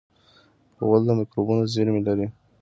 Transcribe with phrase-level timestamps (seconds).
[0.85, 2.27] غول د مکروبونو زېرمې لري.